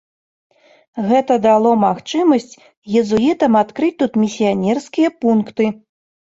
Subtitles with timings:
[1.09, 2.59] Гэта дало магчымасць
[3.03, 5.71] езуітам адкрыць тут місіянерскія пункты.